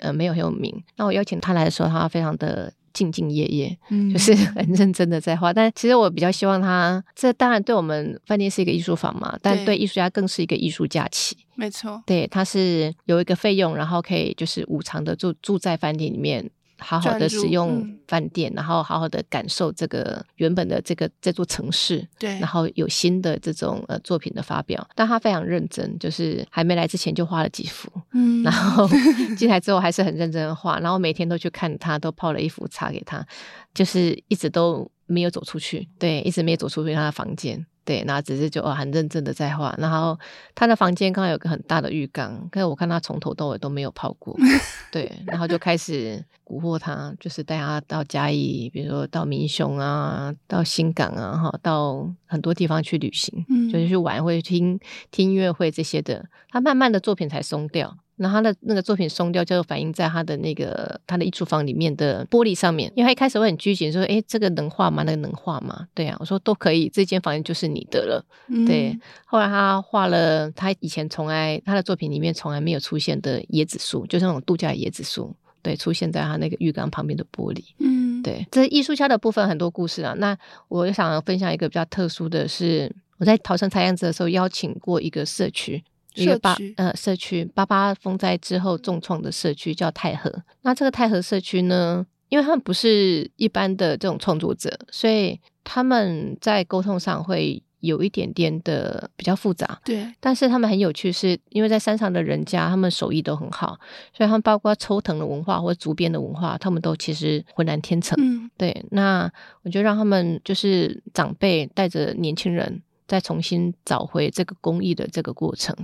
[0.02, 2.72] 呃没有很有名，那我邀请他来的时候，他非常的。
[2.96, 5.52] 兢兢业业，嗯，就是 很认真的在画。
[5.54, 11.36] 但其实我比较希望他，这当然对我们饭店是一个艺术坊嘛，但对艺术家更是一个艺术假期。
[11.56, 16.50] 没错，对，他是有一个费用，然后可以就是无偿的住住在饭店里面。
[16.78, 28.88] 好好的使用饭店，嗯、然后好好的感受这个原本的这个这座城市，对，然后有新的这种呃作品的发表，但他非常认真，就是还没来之前就画了几幅，嗯，然后
[29.38, 33.26] 进来之后还是很认真的画，然后每天都去看他，都泡了一壶茶给他，
[33.74, 37.66] 就是一直都没有走出去，对，一直没有走出去他的房间。
[37.86, 40.20] 对，然后只是就哦很认真的在画，然后
[40.56, 44.36] 他的房间刚好有个很大的浴缸，可是我看他从头到尾都没有泡过，
[44.92, 54.80] 对，然后就开始蛊惑他，就是带他到嘉义，比如说到民雄啊，到新港啊，哈，到很多地方去旅行，嗯，就是去玩或者听
[55.12, 57.96] 听音乐会这些的，他慢慢的作品才松掉。
[58.18, 62.92] 然后他的那个作品松掉，就反映在他的那个他的艺术房里面的玻璃上面。
[62.96, 65.04] 因为他一开始会很拘谨，说：“诶，这个能画吗？
[65.04, 68.26] 那个能画吗？”对啊，我说都可以，这间房间就是你的了。
[68.48, 77.64] 嗯、对，后来他画了他以前从来他的作品里面从来没有出现的椰子树，就是那种度假椰子树，对，出现在他那个浴缸旁边的玻璃。
[77.80, 80.14] 嗯，对，这艺术家的部分很多故事啊。
[80.18, 80.38] 那
[80.70, 85.84] 我想分享一个比较特殊的是，我在逃生采样子的时候邀请过一个社区。
[86.16, 99.80] 一个八呃社区八八风灾之后重创的社区叫太和，那这个太和社区呢，因为他们不是一般的这种创作者，所以他们在沟通上会有一点点的比较复杂。
[99.84, 103.78] 对，但是他们很有趣是，是因为在山上的人家，他们手艺都很好，
[104.12, 108.18] 所以他们包括抽藤的文化或者竹编的文化，他们都其实浑然天成。
[108.20, 109.32] 嗯，对，那
[109.64, 112.82] 我就让他们就是长辈带着年轻人。
[113.08, 115.76] 再重新找回这个公益的这个过程，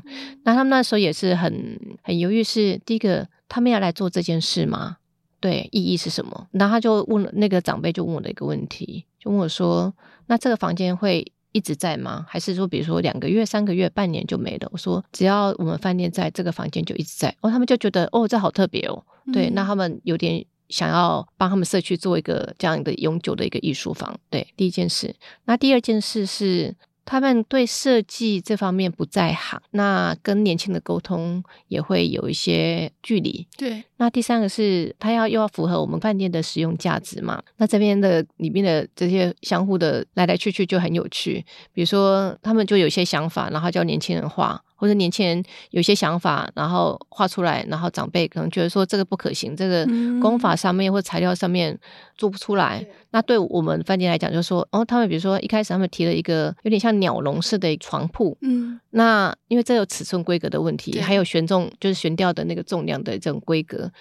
[0.44, 4.98] 那他们那时候也是很很犹豫是，是第一个，他们要来做这件事吗？
[5.40, 6.48] 对，意义是什么？
[6.52, 9.94] 然后他就问了那个长辈，就问我的一个问题，就问我说
[10.28, 12.26] ：“那这个房间会一直在吗？
[12.30, 19.04] 还是说，比如说两个月、三个月、半年就没了？”我说：“只要我们饭店在，这个房间就一直在。”哦，他们就觉得哦，这好特别哦。
[19.34, 24.20] 对，嗯、那他们有点想要帮他们社区做一个这样的永久的一个艺术房。
[24.30, 25.16] 对，第一件事。
[25.46, 26.76] 那第二件事是。
[27.12, 33.46] 他们对设计这方面不在行，那跟年轻的沟通也会有一些距离。
[33.58, 37.44] 对，那第三个是他要又要符合我们饭店的使用价值嘛？
[37.58, 41.46] 那这边的里面的这些相互的来来去去就很有趣。
[41.74, 44.64] 比如说，他们就有一些想法，然后叫年轻人画。
[44.82, 49.86] 或者年轻人有些想法，然后画出来，然后长辈可能觉得说这个不可行，这个
[50.20, 51.78] 工法上面或材料上面
[52.18, 52.80] 做不出来。
[52.82, 63.92] 嗯、那对我们饭店来讲，就是说，哦，他们比如说一开始他们提了一个有点像鸟笼式的床铺，嗯，那因为这有尺寸规格的问题，还有悬重就是悬吊的那个重量的这种规格。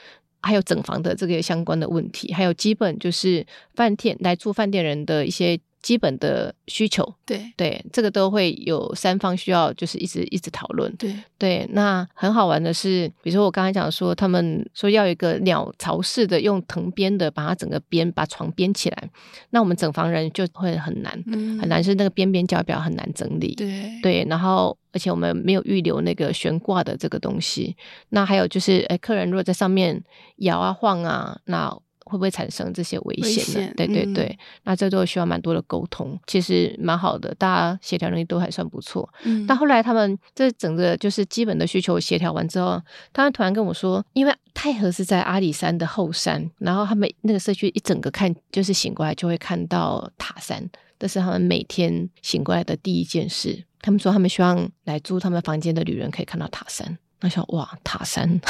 [0.42, 10.94] 还有整房的这个相关的问题，还有基本就是饭店来住饭店人的一些基本的需求，对对，这个都会有三方需要，就是一直一直讨论。
[10.96, 19.10] 对对，那很好玩的是，比如说我刚才讲说，他们说要一个鸟巢式的，用藤编的把它整个编，把床编起来，
[19.50, 23.54] 那我们整房人就会很难，嗯、很难是那个边边角角很难整理。
[23.54, 27.74] 对对，然后而且我们没有预留那个悬挂的这个东西，
[28.10, 30.02] 那还有就是，哎，客人如果在上面
[30.36, 31.76] 摇啊晃啊，那。
[32.10, 33.66] 会不会产生这些危险呢？
[33.66, 39.08] 险对对对，嗯、那这都需要蛮多的沟通，其实蛮好的，大家协调能力都还算不错。
[39.22, 42.80] 嗯，但后来他们这整个就是基本的需求协调完之后，
[43.12, 50.68] 他们突然跟我说，因为太和是在阿里山的后山，然后他们那个社区一整个看就是醒过来就会看到塔山，
[50.98, 53.64] 这是他们每天醒过来的第一件事。
[53.82, 56.98] 他们说他们希望来住他们房间的旅人可以看到塔山。
[57.20, 58.40] 那想哇，塔山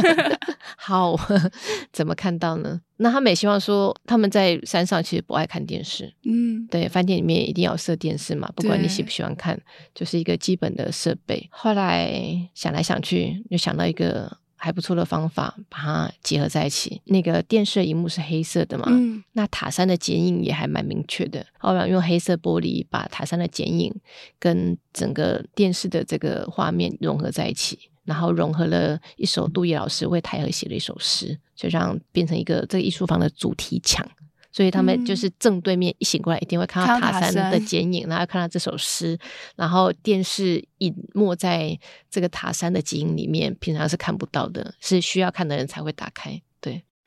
[0.76, 1.16] 好，
[1.92, 2.80] 怎么看到呢？
[2.96, 9.60] 那他们也希望说，他们在山上其实不爱看电视，嗯，对，饭店里面一定要设电视嘛，不管你喜不喜欢看，
[9.94, 11.48] 就是一个基本的设备。
[11.50, 14.38] 后来想来想去，就想到一个。
[14.64, 17.02] 还不错的方法，把它结合在一起。
[17.06, 18.84] 那个电视荧幕是黑色的嘛？
[18.90, 21.44] 嗯，那塔山的剪影也还蛮明确的。
[21.58, 23.92] 后来用黑色玻璃把塔山的剪影
[24.38, 34.06] 跟整个电视的这个画面融合在一起，然后融合了一首杜毅老师为台和写的一首诗，就这样变成一个这个艺术房的主题墙。
[34.54, 39.18] 所以他们就是正对面一醒过来，一定会看到塔山的剪影，然后看到这首诗，
[39.56, 41.78] 然后电视隐没在
[42.10, 46.42] 这个塔山的剪影里面，平常是看不到的，是需要看的人才会打开。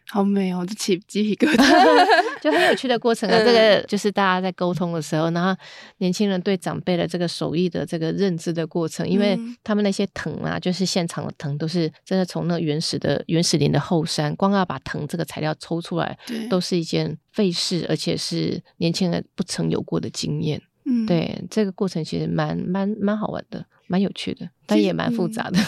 [0.05, 0.15] 对。
[0.15, 2.05] 好美哦，就起鸡皮疙瘩，
[2.39, 3.37] 就很有趣的过程啊。
[3.39, 5.59] 这个就是大家在沟通的时候，然后
[5.97, 16.15] 年轻人对长辈的这个手艺的这个认知的过程，因为他们那些藤啊，就是现场的藤，都是真的从那原始的原始林的后山，光要把藤这个材料抽出来，
[16.49, 20.61] 都是一件费事，而且是年轻人不曾有过的经验。
[20.85, 23.65] 嗯，对，这个过程其实蛮蛮蛮好玩的。
[23.87, 25.59] 蛮有趣的，但也蛮复杂的。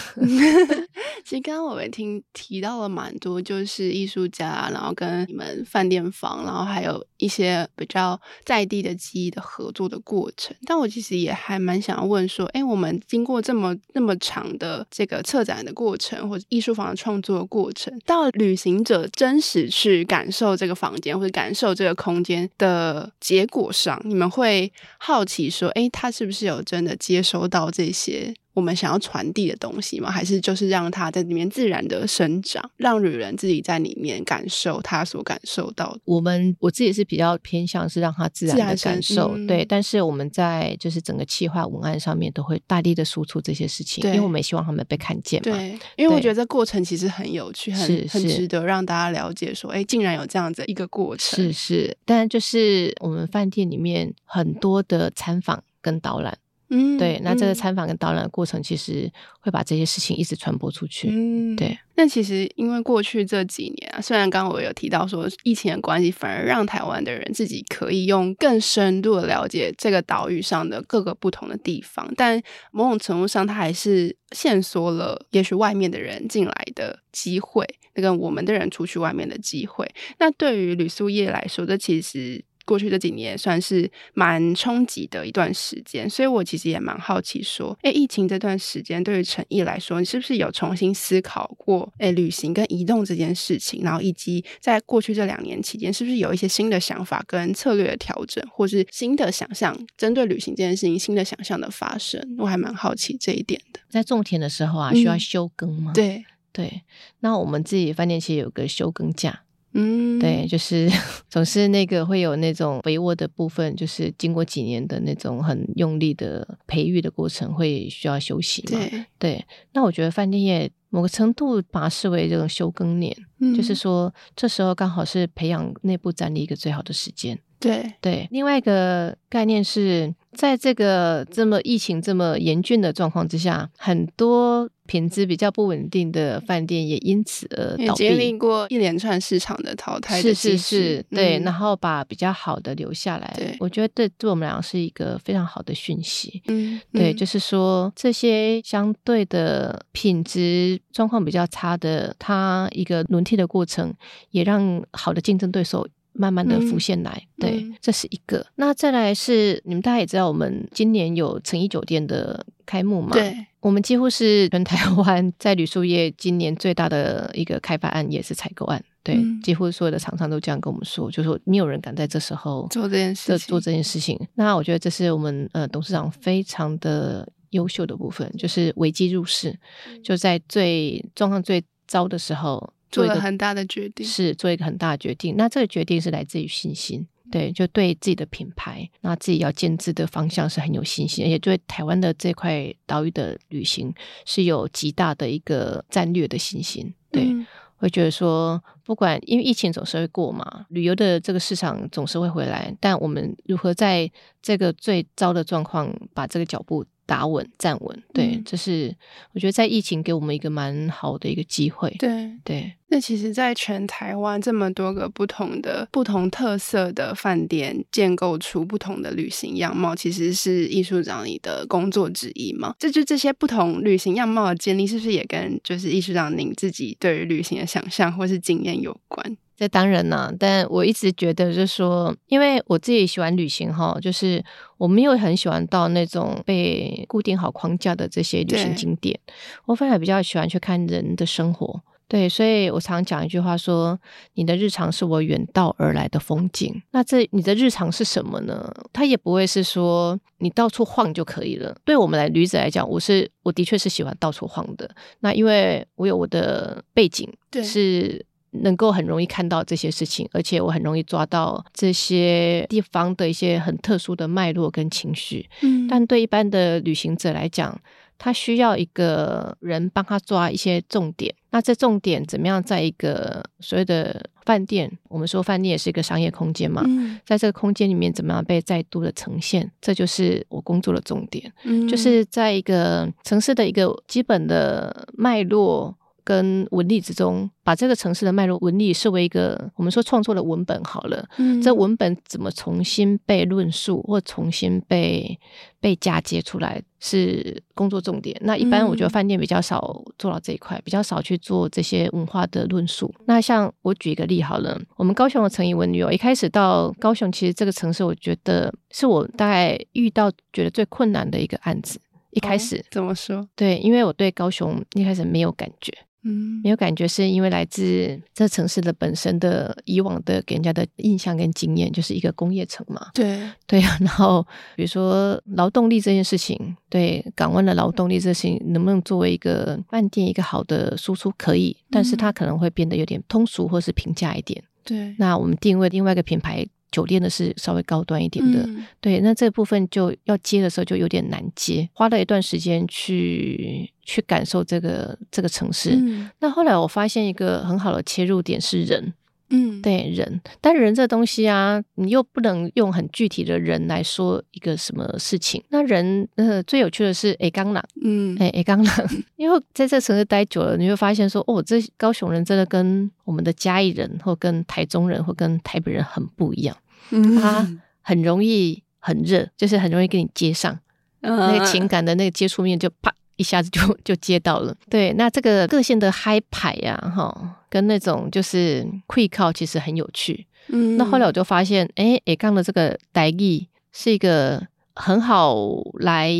[1.24, 10.56] 其实刚刚我们听提到了蛮多，就是艺术家，然后跟你们饭店房，然后还有一些比较在地的记忆的合作的过程。
[10.64, 28.07] 但我其实也还蛮想要问说，哎，我们经过这么那么长的这个策展的过程，或者艺术房的创作的过程，到旅行者真实去感受这个房间或者感受这个空间的结果上，你们会好奇说，哎，他是不是有真的接收到这些？
[28.08, 30.10] 些我们想要传递的东西吗？
[30.10, 36.00] 还是就是让它在里面自然的生长，让旅人自己在里面感受他所感受到的。
[36.04, 39.64] 我们我自己是比较偏向是让他自然的感受，嗯、对。
[39.64, 45.56] 但是我们在就是整个企划文案上面都会大力的输出这些事情，因为我们也希望他们被看见嘛。
[45.56, 51.44] 对，因为我觉得这过程其实很有趣，很是很值得让大家了解说，哎，竟然有这样子一个过程。
[51.44, 56.36] 是是，但就是我们饭店里面很多的参访跟导览。
[56.70, 61.08] 嗯，对，那这个参访跟导览的过程，其实会把这些事情一直传播出去。
[61.10, 61.78] 嗯，对。
[61.94, 79.90] 那其实因为过去这几年啊，虽然刚刚我有提到说疫情的关系，反而让台湾的人自己可以用更深度的了解这个岛屿上的各个不同的地方，但某种程度上，它还是限缩了也许外面的人进来的机会，那个我们的人出去外面的机会。
[80.18, 82.44] 那对于旅宿业来说，这其实。
[82.68, 93.80] 过去这几年算是蛮冲击的一段时间，所以我其实也蛮好奇，说，哎，疫情这段时间对于陈毅来说，你是不是有重新思考过，哎，旅行跟移动这件事情？
[93.82, 102.22] 然后以及在过去这两年期间，是不是有一些新的想法跟策略的调整，或是新的想象，针对旅行这件事情新的想象的发生？
[102.36, 103.80] 我还蛮好奇这一点的。
[103.88, 105.92] 在种田的时候啊，需要休耕吗？
[105.92, 106.82] 嗯、对对，
[107.20, 109.44] 那我们自己饭店其实有个休耕假。
[109.72, 110.88] 嗯，对，就是
[111.28, 118.78] 总是那个会有那种肥沃的部分，就是经过几年的那种很用力的培育的过程，会需要休息嘛。
[118.78, 127.38] 对，对，那我觉得饭店业某个程度把它视为这种休耕年，嗯，就是说这时候刚好是培养内部战力一个最好的时间。
[127.60, 143.34] 对对，另外一个概念是在这个这么疫情这么严峻的状况之下，很多品质比较不稳定的饭店也因此而倒闭，经历过一连串市场的淘汰的，是是是，对，嗯、然后把比较好的留下来。
[143.36, 146.40] 对，我觉得对对我们俩是一个非常好的讯息。
[146.46, 153.92] 嗯，对，就是说这些相对的品质状况比较差的，它一个轮替的过程，
[154.30, 155.86] 也让好的竞争对手。
[156.18, 158.44] 慢慢的浮现来，嗯、对，这是一个。
[158.56, 163.12] 那再来是你们大家也知道，我们今年有诚意酒店的开幕嘛？
[163.12, 168.84] 对，我们几乎是全台湾在旅宿业今年最大的一个开发案，也是采购案。
[169.04, 174.18] 对，嗯、几乎所有的厂商都这样跟我们说，就是说没有人敢在这时候做这件事情，做这件事情。
[174.34, 179.50] 那我觉得这是我们呃董事长非常的优秀的部分，就是危机入市，
[179.88, 185.36] 嗯、就在最状况最糟的时候做了很大的决定，是做一个很大的决定。
[185.36, 187.06] 那这个决定是来自于信心。
[187.30, 193.92] 对，就对自己的品牌，那自己要建制的方向是很有信心，而且对台湾的这块岛屿的旅行
[194.24, 196.90] 是有极大的一个战略的信心。
[197.10, 204.10] 对，嗯、会觉得说，不管因为疫情总是会过嘛，旅游的这个市场总是会回来，但我们如何在
[204.40, 208.96] 这个最糟的状况把这个脚步打稳、站稳，对，嗯、这是
[209.34, 211.94] 我觉得在疫情给我们一个蛮好的一个机会。
[211.98, 212.08] 对
[212.42, 222.74] 对，对那其实，在全台湾这么多个不同的、不同特色的饭店，建构出不同的旅行样貌，其实是艺术长你的工作之一嘛？
[222.78, 229.36] 这就这些不同旅行样貌的建立，是不是也跟就是艺术长您自己对于旅行的想象或是经验有关？
[229.54, 234.42] 这当然啦，但我一直觉得，就是说，因为我自己喜欢旅行哈，就是
[234.78, 239.18] 我没有很喜欢到那种被固定好框架的这些旅行景点，
[239.66, 241.82] 我反而比较喜欢去看人的生活。
[242.08, 243.98] 对，所以我常讲一句话说
[244.34, 248.72] ：“你的日常是我远道而来的风景。”那这你的日常是什么呢？
[248.92, 251.76] 它也不会是说你到处晃就可以了。
[251.84, 254.90] 对我们来旅者来讲，我是我的确是喜欢到处晃的。
[255.20, 257.30] 那因为我有我的背景
[257.62, 258.24] 是。
[258.50, 265.46] 能够很容易看到这些事情，而且我很容易抓到这些地方的一些很特殊的脉络跟情绪。
[265.60, 267.78] 嗯，但对一般的旅行者来讲，
[268.18, 271.34] 他需要一个人帮他抓一些重点。
[271.50, 281.50] 那这重点怎么样，在一个所谓的饭店，我们说饭店也是一个商业空间嘛，嗯，在这个空间里面怎么样被再度的呈现，这就是我工作的重点。
[281.64, 285.96] 嗯，就是在一个城市的一个基本的脉络。
[286.28, 291.26] 跟文例之中，把这个城市的脉络文例视为一个我们说创作的文本好了。
[291.38, 295.40] 嗯，这文本怎么重新被论述或重新被
[295.80, 298.36] 被嫁接出来，是工作重点。
[298.42, 303.10] 那一般我觉得饭店比较少做到这一块，嗯、比较少去做这些文化的论述。
[303.24, 311.98] 那像我举一个例好了，我们高雄的陈以文女友一开始到高雄，其实这个城市我觉得是我大概遇到觉得最困难的一个案子。
[312.32, 313.48] 一开始、哦、怎么说？
[313.56, 315.90] 对，因为我对高雄一开始没有感觉。
[316.24, 323.08] 嗯，没有感觉，是因为来自这城市的本身的以往的给人家的印象跟经验，就是一个工业城嘛。
[323.14, 334.62] 对对啊， 然后比如说劳动力这件事情，对港湾的劳动力这件事情，能不能作为一个饭店一个好的输出，可以，但是它可能会变得有点通俗或是平价一点。
[334.84, 336.66] 对，那我们定位另外一个品牌。
[336.90, 345.90] 酒店的是稍微高端一点的，嗯、对，那这部分就要接的时候就有点难接，花了一段时间去去感受这个这个城市。
[345.90, 349.12] 嗯、那后来我发现一个很好的切入点是人。
[349.50, 355.62] 嗯，对人，但人这东西啊，你又不能用很具体的人来说一个什么事情。
[355.70, 358.96] 那人，呃，最有趣的是诶刚朗，嗯，诶诶刚朗，
[359.36, 366.76] 因为在这城市待久了，你会发现说，哦，这高雄人真的跟我们的嘉义人，或跟台中人，或跟台北人很不一样。
[367.10, 367.66] 嗯，他
[368.02, 370.78] 很容易很热，就是很容易跟你接上，
[371.22, 373.14] 嗯、那个情感的那个接触面就啪。
[373.38, 380.46] 一下子就 就接到了，对，那这个个性的嗨牌呀，哈，跟那种就是 quick call 其实很有趣。
[380.66, 384.62] 嗯，那后来我就发现，哎，诶刚的这个台语是一个
[384.94, 385.56] 很好
[386.00, 386.30] 来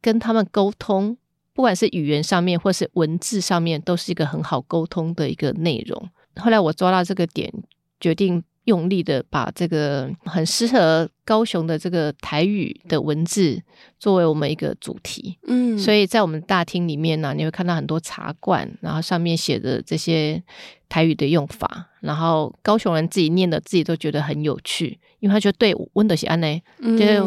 [0.00, 1.14] 跟他们沟通，
[1.52, 6.08] 不管是语言上面或是文字上面，都是一个很好沟通的一个内容。
[6.36, 7.52] 后来我抓到这个点，
[8.00, 8.42] 决定。
[8.64, 13.62] 用力的把这个很适合高雄的这个台语的文字
[13.98, 20.42] 作为我们一个主题，嗯，所以在我们大厅里面呢、啊，你会看到很多茶罐，然后上面写的这些
[20.88, 27.22] 台语的用法，然后高雄人自己念的自己都觉得很有趣，因为他觉得对温德西安呢，就是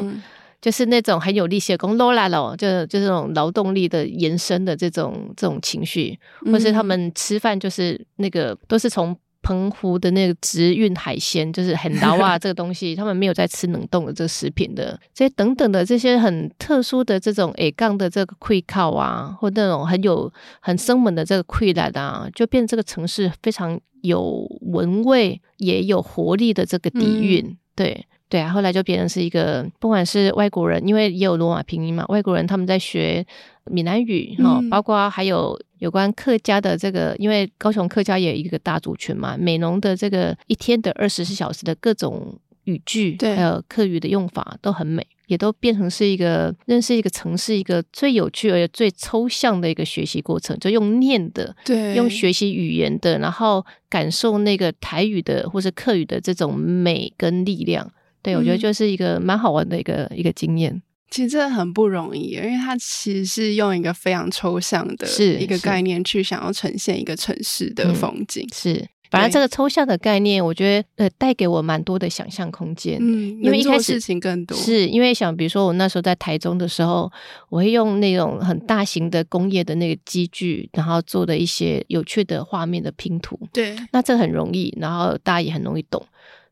[0.61, 6.17] 就是那种很有力气的工劳啦喽，就就这种劳动力的延伸的这种这种情绪，
[6.51, 9.17] 或是他们吃饭就是那个都是从。
[9.47, 20.29] 澎湖的那个直运海鲜，就是很 老啊，这个东西他们没有在吃冷冻的这个食品的，这些等等的这些很特殊的这种 A 杠的这个溃靠啊，或那种很有
[20.59, 28.05] 很生猛的这个溃烂啊，就变成这个城市非常有文味也有活力的这个底蕴，嗯、对。
[28.29, 33.25] 对啊，后来就变成是一个，不管是外国人，因为也有罗马拼音嘛，外国人他们在学
[33.65, 45.05] 闽南语哈，嗯、包括还有有关客家的这个，因为高雄客家也有一个大族群嘛，美浓的这个一天的二十四小时的各种语句，对还有客语的用法都很美。
[45.27, 57.91] 也都变成是一个认识一个城市一个最有趣而且最抽象的一个学习过程，就用念的，对，用学习语言的，然后感受那个台语的或是客语的这种美跟力量。
[58.27, 60.81] 对，我觉得就是一个蛮好玩的一个、嗯、一个经验。
[61.09, 65.07] 其实这很不容易，因为它其实是用一个非常抽象的
[65.39, 68.45] 一个概念去想要呈现一个城市的风景。
[68.53, 72.97] 是，是，反正这个抽象的概念，我觉得呃带给我蛮多的想象空间。
[72.99, 77.09] 嗯，因为一开始事情更多，是因为想，比如说我那时候在台中的时候，
[77.47, 83.39] 我会用那种很大型的工业的那个机具，然后做的一些有趣的画面的拼图。
[83.53, 86.05] 对，那这很容易，然后大家也很容易懂。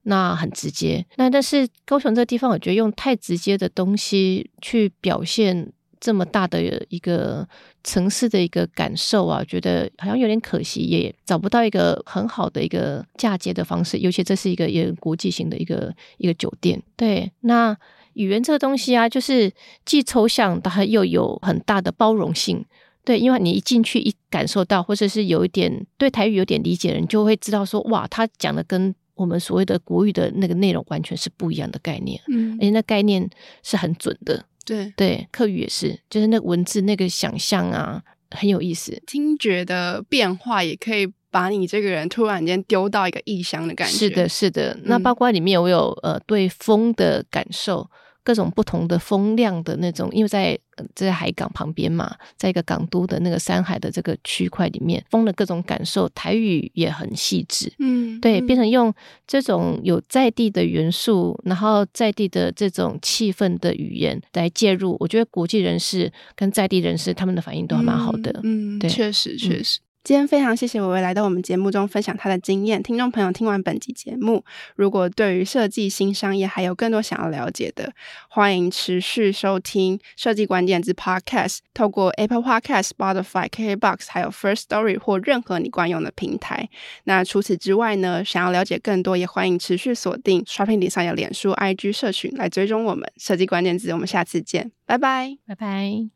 [0.07, 7.47] 那很直接，那但是高雄这个地方，我觉得用太直接的东西去表现这么大的一个
[7.83, 13.97] 城市的一个感受啊，觉得好像有点可惜，也找不到一个很好的一个嫁接的方式。
[13.97, 17.31] 尤其这是一个也国际型的一个一个酒店，对。
[17.41, 17.75] 那
[18.13, 19.51] 语言这个东西啊，就是
[19.85, 22.63] 既抽象，但又有很大的包容性，
[23.03, 28.93] 对，因为你一进去一感受到，或者是有一点对台语有点理解的人，就会知道说，哇，他讲的跟。
[29.15, 33.27] 我们所谓的国语的那个内容完全是不一样的概念，嗯，而且那概念
[33.63, 34.93] 是很准的，对。
[34.95, 47.89] 对，客语也是，就是那文字那个想象啊，很有意思，听觉的变化也可以把你这个人突然间丢到一个异乡的感觉，是的，是的，那包括里面我有呃对风的感受。
[48.25, 50.57] 各种不同的风量的那种，因为在
[50.95, 58.91] 在海港旁边嘛，在一个港都的那个山海的这个区块里面，风的各种感受，台语也很细致，嗯，对，变成用
[59.27, 69.79] 这种有在地的元素，然后在地的这种气氛的语言来介入，我觉得国际人士跟在地人士他们的反应都还蛮好的，嗯，对，确实确实。
[70.05, 72.81] 今天非常谢谢维维来到我们节目中分享她的经验。
[72.83, 74.45] 听众朋友听完本集节目，
[74.75, 77.91] 如果对于设计新商业还有更多想要了解的，
[78.29, 86.69] 欢迎持续收听设计关键字 Podcast，透过 Apple Podcast、Spotify、KBox，还有 First Story 或任何你惯用的平台。
[87.05, 93.91] 那除此之外呢，想要了解更多，也欢迎持续锁定 Shopping Design 脸书、IG 社群来追踪我们设计关键字。
[93.91, 96.14] 我们下次见，拜拜，拜拜。